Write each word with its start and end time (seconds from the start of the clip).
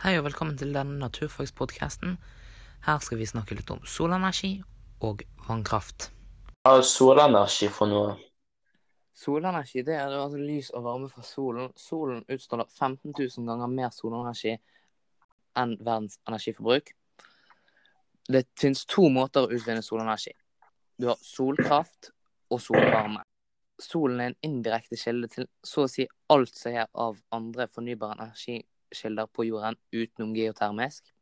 Hei 0.00 0.14
og 0.16 0.22
velkommen 0.24 0.54
til 0.56 0.70
denne 0.72 0.94
naturfagspodkasten. 0.96 2.14
Her 2.86 3.02
skal 3.04 3.18
vi 3.20 3.26
snakke 3.28 3.52
litt 3.58 3.68
om 3.68 3.82
solenergi 3.84 4.62
og 5.04 5.20
vannkraft. 5.44 6.06
Hva 6.64 6.78
er 6.78 6.86
solenergi 6.88 7.68
for 7.68 7.90
noe? 7.90 8.14
Solenergi 9.12 9.84
det 9.84 9.98
er 9.98 10.16
altså 10.22 10.40
lys 10.40 10.72
og 10.72 10.86
varme 10.88 11.10
fra 11.12 11.26
solen. 11.28 11.68
Solen 11.76 12.24
utstråler 12.32 12.72
15 12.72 13.12
000 13.12 13.52
ganger 13.52 13.74
mer 13.74 13.92
solenergi 13.92 14.56
enn 15.60 15.76
verdens 15.76 16.16
energiforbruk. 16.24 16.96
Det 18.24 18.46
finnes 18.56 18.88
to 18.88 19.04
måter 19.12 19.44
å 19.44 19.52
utvinne 19.52 19.84
solenergi. 19.84 20.32
Du 20.96 21.10
har 21.12 21.20
solkraft 21.20 22.14
og 22.48 22.64
solvarme. 22.70 23.20
Solen 23.76 24.24
er 24.24 24.32
en 24.32 24.42
indirekte 24.48 24.96
kilde 24.96 25.28
til 25.36 25.52
så 25.60 25.84
å 25.84 25.96
si 25.98 26.08
alt 26.32 26.56
som 26.56 26.72
er 26.86 26.88
av 26.88 27.20
andre 27.36 27.68
fornybare 27.68 28.32
energikilder 28.90 29.26
på 29.26 29.44
jorden 29.44 29.76
utenom 29.92 30.34
geotermisk. 30.34 31.12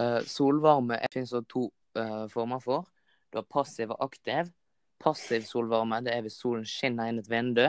Uh, 0.00 0.22
solvarme 0.24 0.98
finnes 1.12 1.30
det 1.30 1.48
to 1.48 1.70
uh, 1.98 2.26
former 2.28 2.60
for. 2.60 2.86
Du 3.30 3.38
har 3.38 3.44
passiv 3.44 3.90
og 3.90 4.04
aktiv. 4.04 4.50
Passiv 4.98 5.42
solvarme 5.42 6.00
det 6.02 6.14
er 6.14 6.22
hvis 6.22 6.40
solen 6.40 6.64
skinner 6.64 7.08
inn 7.08 7.18
et 7.18 7.28
vindu, 7.30 7.68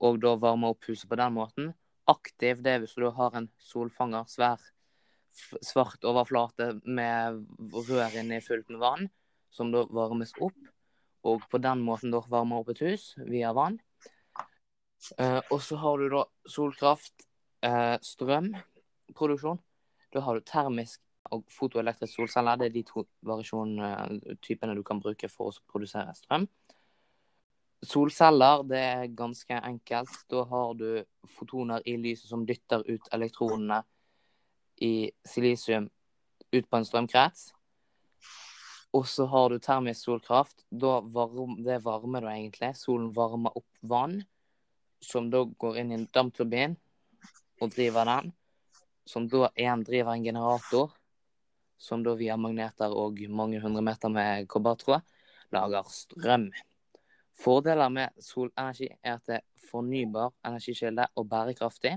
og 0.00 0.20
da 0.20 0.34
varmer 0.36 0.70
opp 0.72 0.84
huset 0.88 1.08
på 1.08 1.16
den 1.16 1.32
måten. 1.34 1.72
Aktiv 2.06 2.62
det 2.62 2.72
er 2.72 2.80
hvis 2.80 2.96
du 2.96 3.10
har 3.10 3.36
en 3.36 3.48
solfanger, 3.58 4.24
svær, 4.28 4.60
svart 5.62 6.04
overflate 6.04 6.80
med 6.84 7.44
rør 7.88 8.18
inni 8.18 8.40
fullt 8.40 8.68
med 8.70 8.80
vann, 8.80 9.08
som 9.50 9.70
da 9.72 9.84
varmes 9.90 10.32
opp 10.40 10.58
og 11.22 11.42
på 11.52 11.58
den 11.60 11.82
måten 11.84 12.12
da 12.12 12.22
varmer 12.32 12.62
opp 12.62 12.70
et 12.72 12.80
hus 12.80 13.12
via 13.28 13.52
vann. 13.52 13.78
Eh, 15.18 15.40
og 15.50 15.60
så 15.64 15.76
har 15.80 16.00
du 16.00 16.08
da 16.12 16.24
solkraft, 16.48 17.26
eh, 17.62 17.96
strømproduksjon. 18.02 19.60
Da 20.12 20.20
har 20.20 20.34
du 20.34 20.46
termisk 20.46 21.00
og 21.30 21.44
fotoelektrisk 21.52 22.16
solceller. 22.16 22.58
Det 22.58 22.70
er 22.70 22.74
de 22.74 22.82
to 22.88 23.04
variasjonstypene 23.26 24.74
du 24.76 24.82
kan 24.86 25.00
bruke 25.02 25.28
for 25.30 25.50
å 25.50 25.70
produsere 25.70 26.14
strøm. 26.16 26.48
Solceller 27.86 28.64
det 28.68 28.80
er 28.80 29.14
ganske 29.16 29.60
enkelt. 29.60 30.18
Da 30.30 30.44
har 30.50 30.74
du 30.74 31.04
fotoner 31.38 31.84
i 31.88 31.96
lyset 32.00 32.28
som 32.32 32.44
dytter 32.48 32.84
ut 32.88 33.08
elektronene 33.12 33.82
i 34.80 35.10
silisium 35.24 35.88
ut 36.52 36.68
på 36.68 36.76
en 36.76 36.88
strømkrets. 36.88 37.50
Og 38.92 39.06
så 39.06 39.24
har 39.30 39.52
du 39.52 39.60
termisk 39.62 40.02
solkraft. 40.02 40.64
Varm, 40.70 41.60
det 41.62 41.78
varmer 41.84 42.24
du 42.24 42.28
egentlig. 42.32 42.72
Solen 42.74 43.12
varmer 43.14 43.54
opp 43.54 43.68
vann, 43.80 44.24
som 45.00 45.28
da 45.30 45.44
går 45.44 45.78
inn 45.78 45.92
i 45.92 46.00
en 46.00 46.08
dampturbin 46.10 46.74
og 47.60 47.72
driver 47.74 48.08
den. 48.08 48.32
Som 49.06 49.28
da 49.28 49.48
igjen 49.56 49.84
driver 49.84 50.14
en 50.14 50.24
generator, 50.24 50.92
som 51.80 52.02
da 52.04 52.14
via 52.14 52.36
magneter 52.36 52.92
og 52.92 53.20
mange 53.32 53.60
hundre 53.62 53.82
meter 53.82 54.12
med 54.12 54.48
kobbertråd 54.48 55.00
lager 55.54 55.88
strøm. 55.90 56.50
Fordeler 57.40 57.88
med 57.88 58.20
solenergi 58.20 58.90
er 59.00 59.16
at 59.16 59.26
det 59.26 59.38
er 59.40 59.46
fornybar 59.70 60.34
energikilde 60.46 61.06
og 61.16 61.28
bærekraftig. 61.30 61.96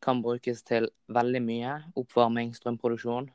Kan 0.00 0.22
brukes 0.24 0.62
til 0.64 0.88
veldig 1.12 1.42
mye. 1.44 1.74
Oppvarming, 2.00 2.54
strømproduksjon. 2.56 3.28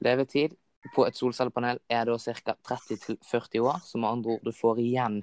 Levetid 0.00 0.56
på 0.94 1.04
et 1.04 1.18
solcellepanel 1.18 1.82
er 1.90 2.08
da 2.08 2.16
ca. 2.16 2.56
30-40 2.70 3.60
år. 3.60 3.82
Så 3.84 3.98
med 3.98 4.08
andre 4.08 4.38
ord, 4.38 4.44
du 4.44 4.52
får 4.56 4.80
igjen 4.80 5.22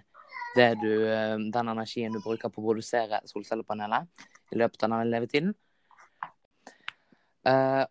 du, 0.53 1.09
eh, 1.09 1.37
den 1.37 1.67
energien 1.67 2.13
du 2.13 2.19
bruker 2.21 2.49
på 2.49 2.61
å 2.61 2.65
produsere 2.67 3.23
solcellepanelet 3.25 4.05
i 4.53 4.59
løpet 4.61 4.85
av 4.85 4.93
denne 4.93 5.09
levetiden. 5.09 5.53
Eh, 7.49 7.83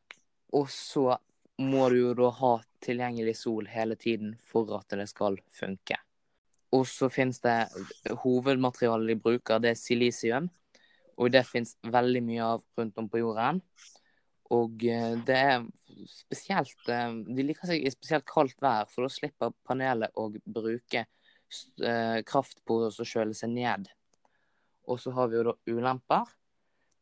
og 0.57 0.71
så 0.73 1.19
må 1.63 1.89
du 1.93 1.99
jo 1.99 2.15
da 2.17 2.31
ha 2.39 2.55
tilgjengelig 2.83 3.37
sol 3.43 3.69
hele 3.71 3.97
tiden 4.01 4.35
for 4.49 4.71
at 4.79 4.97
det 4.99 5.09
skal 5.11 5.39
funke. 5.55 5.99
Og 6.73 6.87
så 6.89 7.11
finnes 7.13 7.41
det 7.45 7.57
hovedmaterialet 8.23 9.13
de 9.13 9.21
bruker, 9.21 9.61
det 9.61 9.75
er 9.75 9.81
silisium. 9.81 10.49
Og 11.21 11.29
det 11.35 11.45
finnes 11.45 11.75
veldig 11.85 12.23
mye 12.25 12.45
av 12.55 12.63
rundt 12.79 12.99
om 12.99 13.09
på 13.13 13.21
jorden. 13.21 13.61
Og 14.53 14.85
eh, 14.89 15.17
det 15.27 15.37
er 15.39 15.67
spesielt 16.09 16.89
eh, 16.91 17.19
De 17.29 17.45
liker 17.45 17.69
seg 17.69 17.85
i 17.85 17.93
spesielt 17.93 18.27
kaldt 18.29 18.61
vær, 18.65 18.89
for 18.91 19.07
da 19.07 19.13
slipper 19.13 19.53
panelet 19.69 20.17
å 20.17 20.31
bruke 20.33 21.05
eh, 21.05 22.19
kraft 22.29 22.63
på 22.69 22.81
å 22.89 22.91
kjøle 23.05 23.37
seg 23.37 23.53
ned. 23.53 23.91
Og 24.89 25.01
så 25.01 25.13
har 25.17 25.29
vi 25.31 25.39
jo 25.39 25.51
da 25.51 25.57
ulemper. 25.69 26.33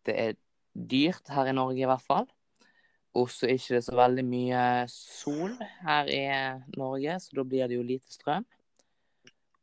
Det 0.07 0.15
er 0.17 0.39
dyrt 0.75 1.33
her 1.33 1.51
i 1.51 1.57
Norge, 1.57 1.83
i 1.83 1.89
hvert 1.89 2.05
fall. 2.07 2.29
Og 3.19 3.31
så 3.31 3.47
er 3.47 3.57
det 3.57 3.61
ikke 3.65 3.83
så 3.83 3.97
veldig 3.99 4.25
mye 4.25 4.65
sol 4.93 5.55
her 5.83 6.11
i 6.15 6.23
Norge, 6.79 7.19
så 7.21 7.41
da 7.41 7.45
blir 7.45 7.67
det 7.71 7.79
jo 7.79 7.87
lite 7.87 8.13
strøm. 8.15 8.47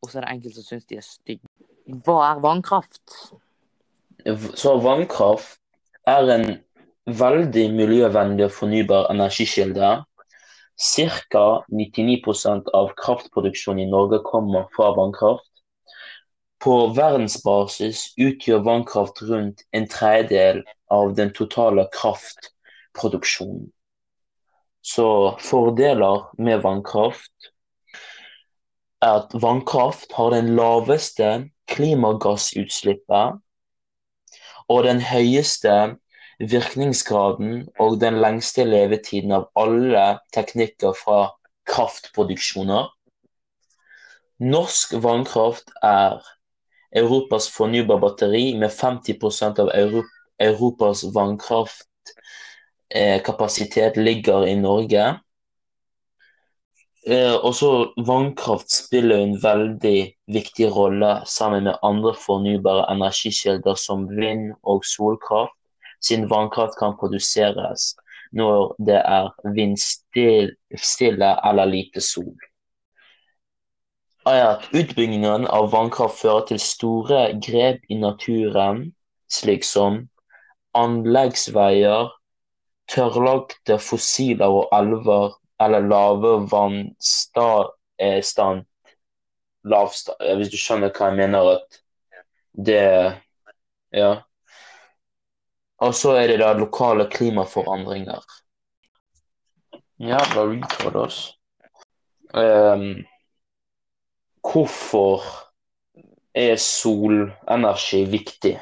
Og 0.04 0.12
så 0.12 0.20
er 0.20 0.26
det 0.26 0.34
enkelte 0.36 0.60
som 0.60 0.68
syns 0.68 0.90
de 0.90 1.00
er 1.00 1.06
stygge. 1.06 1.48
Hva 2.04 2.18
er 2.34 2.42
vannkraft? 2.44 3.16
Så 4.60 4.74
vannkraft 4.84 5.62
er 6.08 6.34
en 6.36 6.48
veldig 7.08 7.66
miljøvennlig 7.72 8.50
og 8.50 8.56
fornybar 8.56 9.08
energikilde. 9.14 9.94
Ca. 10.78 11.46
99 11.74 12.68
av 12.76 12.92
kraftproduksjonen 13.00 13.88
i 13.88 13.90
Norge 13.90 14.20
kommer 14.28 14.68
fra 14.76 14.92
vannkraft. 14.98 15.48
På 16.64 16.76
verdensbasis 16.98 18.14
utgjør 18.18 18.64
vannkraft 18.66 19.22
rundt 19.30 19.64
en 19.78 19.86
tredjedel 19.92 20.64
av 20.94 21.14
den 21.18 21.34
totale 21.36 21.86
kraftproduksjonen. 21.94 23.68
Så 24.82 25.36
fordeler 25.44 26.30
med 26.42 26.64
vannkraft 26.64 27.52
er 29.04 29.20
at 29.20 29.36
vannkraft 29.38 30.16
har 30.18 30.32
den 30.34 30.56
laveste 30.58 31.50
klimagassutslippet 31.70 33.38
og 34.68 34.84
den 34.88 35.02
høyeste 35.04 35.74
virkningsgraden 36.40 37.68
og 37.82 38.00
den 38.02 38.20
lengste 38.22 38.66
levetiden 38.68 39.34
av 39.38 39.50
alle 39.58 40.06
teknikker 40.36 40.96
fra 40.98 41.20
kraftproduksjoner. 41.70 42.90
Norsk 44.38 44.94
vannkraft 45.02 45.72
er 45.84 46.22
Europas 46.98 47.50
fornybarbatteri 47.54 48.58
med 48.60 48.72
50% 48.72 49.60
av 49.64 49.70
Europas 50.40 51.04
vannkraftkapasitet 51.16 53.98
ligger 53.98 54.48
i 54.48 54.56
Norge. 54.56 55.20
Eh, 57.08 57.36
også 57.36 57.94
vannkraft 58.08 58.72
spiller 58.72 59.18
en 59.24 59.44
veldig 59.44 60.14
viktig 60.34 60.76
rolle 60.76 61.22
sammen 61.26 61.64
med 61.70 61.76
andre 61.84 62.14
fornybare 62.20 62.92
energikilder 62.92 63.76
som 63.80 64.08
vind 64.12 64.54
og 64.64 64.86
solkraft 64.86 65.54
siden 66.04 66.30
vannkraft 66.30 66.76
kan 66.80 66.98
produseres 67.00 67.94
når 68.36 68.76
det 68.90 69.00
er 69.00 69.32
vindstille 69.56 71.32
eller 71.50 71.66
lite 71.72 72.02
sol. 72.04 72.36
At 74.28 74.68
utbyggingen 74.76 75.48
av 75.48 75.70
vannkraft 75.72 76.20
fører 76.20 76.48
til 76.50 76.60
store 76.60 77.20
grep 77.44 77.86
i 77.88 77.96
naturen, 78.00 78.90
slik 79.32 79.64
som 79.64 80.02
anleggsveier, 80.76 82.12
tørrlagte 82.92 83.78
fossiler 83.80 84.52
og 84.62 84.74
elver 84.76 85.38
eller 85.64 85.88
lave 85.88 86.34
vannstand 86.52 87.74
lavstand, 89.68 90.28
Hvis 90.38 90.52
du 90.52 90.58
skjønner 90.60 90.92
hva 90.92 91.10
jeg 91.10 91.18
mener 91.18 91.52
at 91.56 91.82
det 92.68 92.84
Ja. 93.94 94.22
Og 95.80 95.94
så 95.96 96.16
er 96.18 96.28
det 96.28 96.40
da 96.42 96.54
lokale 96.54 97.06
klimaforandringer. 97.10 98.24
Jævla 100.00 100.44
altså. 100.92 101.34
Um, 102.34 103.06
hvorfor 104.52 105.24
er 106.34 106.56
solenergi 106.56 108.06
viktig? 108.12 108.56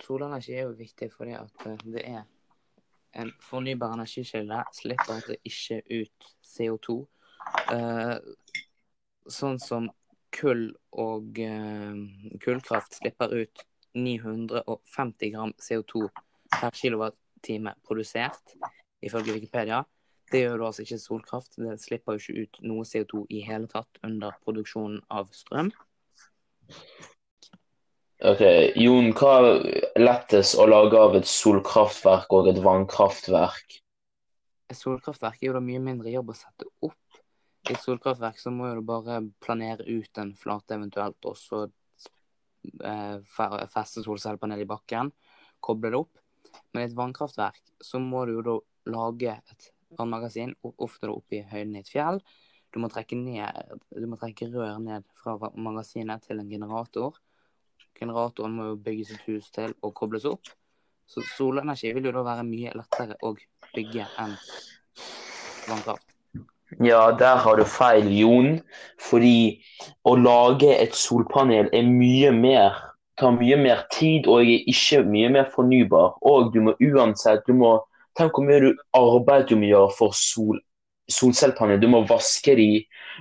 Solenergi 0.00 0.54
er 0.54 0.68
jo 0.68 0.76
viktig 0.78 1.10
fordi 1.12 1.36
at 1.38 1.66
eh, 1.66 1.84
det 1.94 2.04
er 2.04 2.22
en 3.20 3.32
fornybar 3.42 3.94
energikilde. 3.94 4.62
Slipper 4.74 5.14
altså 5.14 5.36
ikke 5.44 5.82
ut 6.00 6.28
CO2. 6.46 6.96
Uh, 7.70 7.74
eh, 7.74 8.16
sånn 9.30 9.58
som 9.62 9.88
kull 10.34 10.68
og 10.92 11.40
uh, 11.42 11.96
kullkraft 12.42 13.00
slipper 13.00 13.32
ut 13.40 13.64
950 13.96 15.32
gram 15.34 15.54
CO2 15.58 16.04
per 16.52 16.76
kilowattime 16.76 17.74
produsert, 17.86 18.54
ifølge 19.02 19.34
Wikipedia. 19.34 19.82
Det 20.30 20.44
gjør 20.44 20.60
du 20.60 20.66
altså 20.68 20.84
ikke 20.84 21.00
solkraft. 21.02 21.56
Det 21.58 21.76
slipper 21.82 22.16
jo 22.16 22.22
ikke 22.22 22.44
ut 22.44 22.60
noe 22.70 22.86
CO2 22.86 23.24
i 23.34 23.42
hele 23.46 23.70
tatt 23.70 23.98
under 24.06 24.36
produksjonen 24.44 25.00
av 25.10 25.30
strøm. 25.34 25.72
Ok, 28.20 28.42
Jon, 28.76 29.14
hva 29.16 29.32
er 29.40 30.02
lettest 30.02 30.58
å 30.60 30.66
lage 30.68 30.98
av 31.00 31.16
et 31.16 31.28
solkraftverk 31.28 32.34
og 32.36 32.50
et 32.52 32.60
vannkraftverk? 32.62 33.80
Et 34.70 34.78
solkraftverk 34.78 35.40
er 35.40 35.48
jo 35.48 35.56
da 35.56 35.62
mye 35.64 35.80
mindre 35.82 36.12
jobb 36.12 36.30
å 36.34 36.36
sette 36.36 36.68
opp. 36.84 37.20
I 37.66 37.74
et 37.74 37.82
solkraftverk 37.82 38.38
så 38.40 38.52
må 38.54 38.70
du 38.76 38.84
bare 38.86 39.22
planere 39.42 39.88
ut 39.88 40.20
en 40.20 40.34
flate 40.36 40.76
eventuelt, 40.76 41.18
og 41.26 41.36
så 41.40 41.64
eh, 42.84 43.18
feste 43.72 44.04
solcellepanel 44.04 44.62
i 44.62 44.68
bakken, 44.68 45.10
koble 45.64 45.90
det 45.90 46.00
opp. 46.04 46.22
Men 46.70 46.84
i 46.84 46.90
et 46.90 46.96
vannkraftverk 46.96 47.60
så 47.82 47.98
må 48.04 48.26
du 48.28 48.36
jo 48.36 48.46
da 48.46 48.56
lage 48.94 49.32
et 49.32 49.72
vannmagasin, 49.98 50.54
o- 50.64 50.74
ofte 50.86 51.10
opp 51.10 51.32
i 51.32 51.42
høyden 51.50 51.76
i 51.76 51.82
et 51.82 51.90
fjell. 51.90 52.20
Du 52.70 52.78
må 52.78 52.88
trekke 52.92 53.18
ned, 53.18 53.74
du 53.90 54.06
må 54.06 54.18
trekke 54.20 54.50
rør 54.52 54.78
ned 54.82 55.06
fra 55.18 55.36
magasinet 55.54 56.22
til 56.26 56.38
en 56.38 56.50
generator. 56.50 57.18
Generatoren 57.98 58.54
må 58.54 58.70
jo 58.70 58.76
bygges 58.80 59.10
et 59.16 59.26
hus 59.26 59.50
til 59.50 59.74
og 59.82 59.94
kobles 59.94 60.24
opp. 60.30 60.52
Så 61.10 61.24
solenergi 61.34 61.90
vil 61.96 62.06
jo 62.06 62.14
da 62.14 62.22
være 62.22 62.46
mye 62.46 62.70
lettere 62.78 63.16
å 63.26 63.34
bygge 63.74 64.06
enn 64.22 64.36
vannkraft. 65.66 66.06
Ja, 66.78 67.10
der 67.18 67.36
har 67.42 67.56
du 67.58 67.64
feil, 67.66 68.06
Jon. 68.14 68.60
Fordi 69.02 69.58
å 70.06 70.14
lage 70.14 70.70
et 70.78 70.94
solpanel 70.94 71.66
er 71.74 71.88
mye 71.90 72.30
mer, 72.30 72.78
tar 73.18 73.34
mye 73.34 73.58
mer 73.58 73.82
tid 73.90 74.28
og 74.30 74.44
er 74.44 74.68
ikke 74.70 75.02
mye 75.08 75.32
mer 75.34 75.50
fornybar. 75.50 76.14
Og 76.22 76.52
du 76.54 76.60
må 76.68 76.76
uansett 76.78 77.42
du 77.48 77.56
må, 77.58 77.74
Tenk 78.20 78.36
hvor 78.36 78.44
mye 78.44 78.60
du, 78.60 78.70
arbeider 78.92 79.48
du 79.48 79.56
må 79.56 79.70
gjøre 79.70 79.92
for 79.96 80.16
sol, 80.16 80.60
solcellepanel. 81.08 81.80
Du 81.80 81.88
må 81.88 82.02
vaske 82.08 82.52
de. 82.58 82.68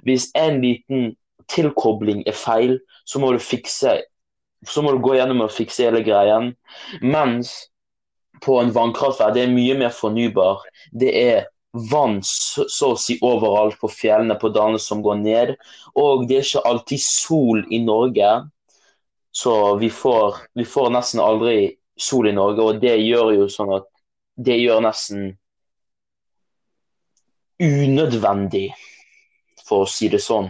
Hvis 0.04 0.28
en 0.36 0.60
liten 0.64 1.14
tilkobling 1.50 2.26
er 2.28 2.36
feil, 2.36 2.78
så 3.08 3.22
må 3.24 3.32
du 3.34 3.40
fikse 3.40 4.02
Så 4.68 4.82
må 4.84 4.92
du 4.92 5.00
gå 5.00 5.14
gjennom 5.16 5.46
og 5.46 5.54
fikse 5.56 5.86
hele 5.88 6.02
greien. 6.04 6.52
Mens 7.00 7.54
på 8.44 8.58
en 8.60 8.74
vannkraftverk 8.76 9.38
det 9.38 9.46
er 9.46 9.54
mye 9.54 9.78
mer 9.80 9.94
fornybar. 9.96 10.66
Det 10.92 11.14
er 11.16 11.48
vann 11.72 12.20
så 12.26 12.92
å 12.92 12.98
si 13.00 13.16
overalt 13.24 13.78
på 13.80 13.88
fjellene, 13.94 14.36
på 14.36 14.52
dalene 14.52 14.82
som 14.84 15.04
går 15.06 15.22
ned. 15.22 15.54
Og 15.96 16.28
det 16.28 16.42
er 16.42 16.48
ikke 16.48 16.66
alltid 16.68 17.04
sol 17.06 17.64
i 17.72 17.80
Norge, 17.86 18.32
så 19.32 19.56
vi 19.80 19.92
får, 19.94 20.44
vi 20.60 20.66
får 20.68 20.92
nesten 20.92 21.24
aldri 21.24 21.78
sol 21.96 22.28
i 22.28 22.36
Norge. 22.36 22.66
Og 22.66 22.84
det 22.84 22.98
gjør 23.00 23.32
jo 23.38 23.48
sånn 23.54 23.72
at 23.78 23.88
det 24.40 24.56
gjør 24.62 24.82
nesten 24.86 25.34
unødvendig, 27.60 28.70
for 29.68 29.84
å 29.84 29.90
si 29.92 30.08
det 30.12 30.22
sånn. 30.24 30.48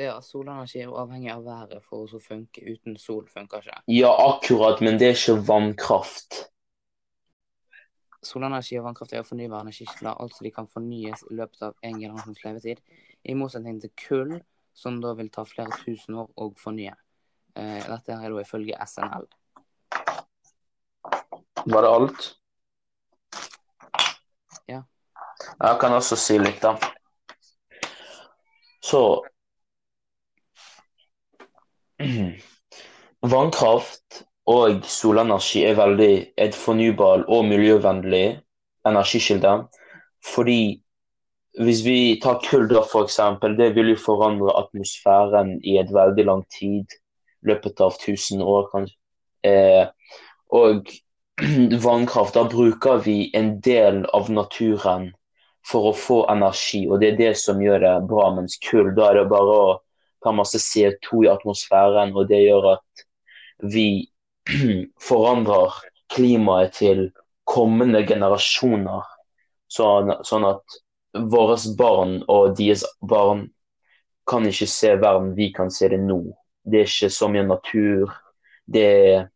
Ja, 0.00 0.18
solenergi 0.24 0.82
er 0.82 0.88
jo 0.90 0.96
avhengig 1.00 1.30
av 1.32 1.44
været 1.46 1.84
for 1.84 2.08
å 2.08 2.20
funke. 2.20 2.64
Uten 2.64 2.96
sol 3.00 3.26
funker 3.28 3.64
ikke. 3.64 3.82
Ja, 3.92 4.12
akkurat, 4.28 4.80
men 4.84 4.98
det 5.00 5.10
er 5.10 5.16
ikke 5.16 5.38
vannkraft. 5.48 6.42
Solenergi 8.22 8.78
og 8.78 8.86
vannkraft 8.86 9.12
er 9.12 9.22
jo 9.22 9.28
fornybare 9.28 9.66
energikilder, 9.66 10.14
altså 10.14 10.44
de 10.46 10.52
kan 10.54 10.68
fornyes 10.70 11.24
i 11.28 11.36
løpet 11.40 11.64
av 11.68 11.76
en 11.82 12.00
generasjons 12.00 12.44
levetid. 12.44 12.82
I 13.24 13.36
motsetning 13.38 13.80
til 13.82 13.92
kull, 13.98 14.36
som 14.76 15.00
da 15.02 15.12
vil 15.18 15.30
ta 15.32 15.44
flere 15.48 15.74
tusen 15.84 16.20
år 16.22 16.30
å 16.40 16.52
fornye. 16.58 16.94
Eh, 17.56 17.80
dette 17.84 18.16
er 18.16 18.32
da 18.32 18.44
ifølge 18.44 18.78
SNL. 18.86 19.26
Var 21.64 21.82
det 21.82 21.90
alt? 21.90 22.30
Ja. 24.66 24.82
Jeg 25.62 25.78
kan 25.80 25.94
også 25.96 26.16
si 26.18 26.38
litt, 26.38 26.62
da. 26.62 26.76
Så 28.82 29.02
Vannkraft 33.22 34.22
og 34.50 34.82
solenergi 34.90 35.62
er 35.68 35.76
veldig 35.78 36.14
et 36.46 36.56
fornybar 36.58 37.22
og 37.30 37.44
miljøvennlig 37.46 38.40
energikilde. 38.88 39.52
Fordi 40.34 40.82
hvis 41.62 41.84
vi 41.84 42.18
tar 42.22 42.40
kull, 42.42 42.66
da, 42.70 42.82
eksempel, 43.02 43.54
det 43.58 43.74
vil 43.76 43.92
jo 43.92 44.00
forandre 44.00 44.56
atmosfæren 44.58 45.58
i 45.64 45.78
et 45.78 45.94
veldig 45.94 46.26
lang 46.26 46.42
tid. 46.58 46.98
Løpet 47.46 47.80
av 47.80 47.94
1000 47.98 48.42
år, 48.42 48.68
kanskje. 48.72 48.98
Eh, 49.44 49.86
og 50.50 50.90
vannkraft, 51.86 52.34
da 52.34 52.44
bruker 52.48 53.02
vi 53.06 53.30
en 53.34 53.56
del 53.60 54.04
av 54.14 54.30
naturen 54.30 55.10
for 55.66 55.90
å 55.90 55.94
få 55.96 56.18
energi, 56.32 56.84
og 56.90 57.00
det 57.00 57.12
er 57.12 57.18
det 57.20 57.32
som 57.38 57.60
gjør 57.62 57.84
det 57.84 57.94
bra. 58.10 58.28
Mens 58.34 58.58
kull, 58.62 58.90
da 58.96 59.10
er 59.10 59.20
det 59.20 59.30
bare 59.30 59.56
å 59.66 59.72
ta 60.22 60.32
masse 60.34 60.58
CO2 60.62 61.24
i 61.26 61.30
atmosfæren, 61.30 62.14
og 62.16 62.28
det 62.30 62.42
gjør 62.42 62.72
at 62.74 63.06
vi 63.74 63.86
forandrer 65.08 65.78
klimaet 66.12 66.78
til 66.78 67.08
kommende 67.48 68.02
generasjoner. 68.06 69.06
Sånn, 69.72 70.12
sånn 70.26 70.46
at 70.50 70.80
våre 71.32 71.56
barn 71.78 72.18
og 72.30 72.56
deres 72.58 72.84
barn 73.00 73.46
kan 74.28 74.46
ikke 74.46 74.68
se 74.70 74.94
verden 75.00 75.32
vi 75.36 75.50
kan 75.54 75.70
se 75.72 75.88
det 75.92 76.00
nå. 76.02 76.20
Det 76.62 76.82
er 76.82 76.90
ikke 76.90 77.10
så 77.10 77.28
mye 77.32 77.46
natur. 77.46 78.12
Det, 78.72 79.26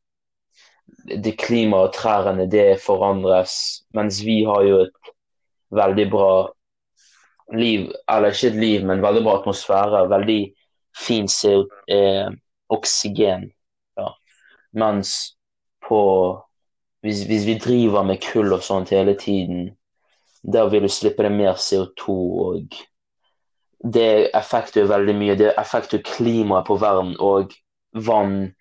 det 1.24 1.34
klimaet 1.40 1.90
og 1.90 1.96
trærne, 1.96 2.46
det 2.50 2.78
forandres. 2.84 3.56
Mens 3.96 4.22
vi 4.24 4.42
har 4.46 4.62
jo 4.66 4.84
et 4.84 5.12
veldig 5.74 6.10
bra 6.10 6.30
liv, 7.54 7.90
eller 8.10 8.34
ikke 8.34 8.50
et 8.52 8.60
liv, 8.60 8.86
men 8.86 9.02
veldig 9.02 9.22
bra 9.24 9.38
atmosfære. 9.40 10.08
Veldig 10.10 10.40
fin 11.06 11.28
CO, 11.28 11.66
eh, 11.88 12.28
oksygen. 12.68 13.50
Ja. 13.98 14.10
Mens 14.72 15.36
på 15.88 16.02
hvis, 17.06 17.22
hvis 17.22 17.46
vi 17.46 17.58
driver 17.58 18.02
med 18.02 18.22
kull 18.32 18.52
og 18.52 18.62
sånt 18.62 18.90
hele 18.90 19.14
tiden, 19.18 19.76
da 20.42 20.64
vil 20.70 20.82
du 20.82 20.90
slippe 20.90 21.22
det 21.22 21.32
mer 21.32 21.54
CO2 21.54 22.14
og 22.46 22.78
det 23.94 24.30
effekter 24.34 24.88
veldig 24.90 25.14
mye. 25.14 25.36
Det 25.38 25.52
effekter 25.58 26.02
klimaet 26.02 26.66
på 26.66 26.78
verden 26.82 27.14
og 27.22 27.54
vann, 28.06 28.54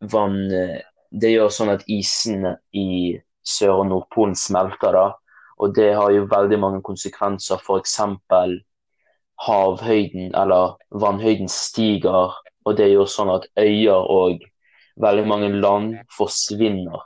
vann 0.00 0.40
eh, 0.52 0.82
Det 1.14 1.28
gjør 1.30 1.52
sånn 1.54 1.70
at 1.70 1.84
isene 1.86 2.56
i 2.74 3.14
Sør- 3.46 3.84
og 3.84 3.84
Nordpolen 3.86 4.32
smelter, 4.34 4.96
da. 4.96 5.04
Og 5.56 5.74
det 5.76 5.92
har 5.94 6.10
jo 6.10 6.28
veldig 6.30 6.58
mange 6.60 6.82
konsekvenser. 6.82 7.60
F.eks. 7.62 7.98
havhøyden 9.44 10.34
eller 10.34 10.76
vannhøyden 10.90 11.48
stiger, 11.48 12.34
og 12.64 12.76
det 12.78 12.90
gjør 12.90 13.10
sånn 13.10 13.32
at 13.34 13.48
øyer 13.58 14.06
og 14.14 14.44
veldig 15.02 15.26
mange 15.26 15.50
land 15.52 15.94
forsvinner. 16.16 17.02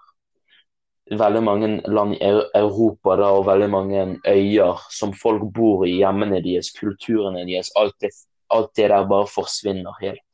Veldig 1.09 1.43
mange 1.43 1.69
land 1.89 2.15
i 2.19 2.21
Europa 2.21 3.17
da, 3.17 3.31
og 3.33 3.47
veldig 3.49 3.69
mange 3.73 4.03
øyer 4.29 4.81
som 4.93 5.15
folk 5.17 5.47
bor 5.57 5.87
i, 5.87 5.97
hjemmene 6.03 6.43
deres, 6.45 6.69
kulturene 6.77 7.47
deres, 7.49 7.73
alt 7.81 7.97
det, 8.05 8.13
alt 8.53 8.75
det 8.77 8.91
der 8.93 9.09
bare 9.09 9.29
forsvinner 9.33 9.97
helt. 10.03 10.25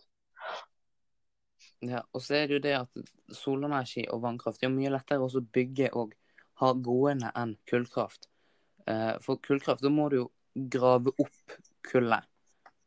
Ja, 1.85 2.01
og 2.13 2.23
så 2.25 2.35
er 2.35 2.49
det 2.49 2.59
jo 2.59 2.65
det 2.65 2.75
at 2.79 3.35
solenergi 3.37 4.07
og 4.11 4.23
vannkraft 4.25 4.63
det 4.63 4.71
er 4.71 4.75
mye 4.75 4.93
lettere 4.93 5.27
å 5.27 5.43
bygge 5.53 5.91
og 5.93 6.15
ha 6.61 6.73
gående 6.73 7.31
enn 7.35 7.57
kullkraft. 7.71 8.29
Eh, 8.87 9.15
For 9.21 9.41
kullkraft, 9.43 9.83
da 9.83 9.91
må 9.91 10.09
du 10.11 10.17
jo 10.23 10.29
grave 10.55 11.11
opp 11.19 11.57
kullet, 11.91 12.25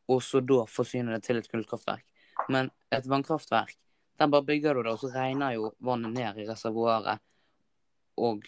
og 0.08 0.24
så 0.24 0.40
da 0.40 0.64
forsyne 0.70 1.16
det 1.16 1.24
til 1.26 1.42
et 1.42 1.50
kullkraftverk. 1.52 2.06
Men 2.50 2.72
et 2.94 3.08
vannkraftverk, 3.10 3.76
der 4.18 4.32
bare 4.32 4.48
bygger 4.48 4.78
du 4.78 4.84
det, 4.84 4.94
og 4.94 5.02
så 5.02 5.12
regner 5.14 5.58
jo 5.58 5.74
vannet 5.84 6.14
ned 6.16 6.42
i 6.42 6.48
reservoaret 6.48 7.20
og 8.18 8.46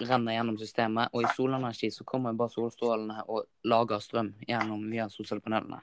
renner 0.00 0.36
gjennom 0.36 0.58
systemet. 0.60 1.10
Og 1.12 1.24
i 1.24 1.32
solenergi 1.36 1.90
så 1.92 2.04
kommer 2.08 2.36
bare 2.36 2.54
solstrålene 2.54 3.24
og 3.28 3.48
lager 3.68 4.00
strøm 4.00 4.32
gjennom 4.48 4.86
via 4.90 5.08
solcellepanelene. 5.12 5.82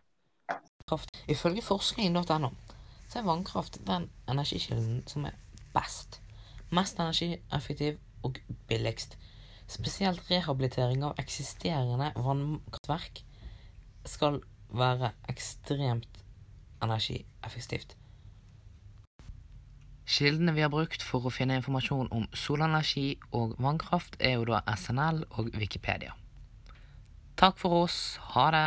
Ifølge 1.30 1.62
forskning.no 1.62 2.50
så 3.10 3.20
er 3.20 3.26
vannkraft 3.26 3.80
den 3.86 4.08
energikilden 4.30 5.04
som 5.10 5.26
er 5.26 5.38
best. 5.74 6.20
Mest 6.74 7.00
energieffektiv 7.02 7.98
og 8.24 8.40
billigst. 8.68 9.18
Spesielt 9.70 10.24
rehabilitering 10.32 11.04
av 11.06 11.20
eksisterende 11.22 12.12
vannkraftverk 12.18 13.24
skal 14.10 14.42
være 14.74 15.14
ekstremt 15.30 16.24
energieffektivt. 16.82 17.96
Kildene 20.10 20.56
vi 20.56 20.64
har 20.66 20.72
brukt 20.74 21.04
for 21.06 21.28
å 21.28 21.34
finne 21.34 21.60
informasjon 21.60 22.08
om 22.16 22.26
solenergi 22.34 23.20
og 23.30 23.54
vannkraft, 23.62 24.18
er 24.18 24.40
jo 24.40 24.48
da 24.50 24.64
SNL 24.74 25.22
og 25.38 25.52
Wikipedia. 25.54 26.16
Takk 27.38 27.60
for 27.62 27.84
oss. 27.86 28.18
Ha 28.34 28.48
det. 28.56 28.64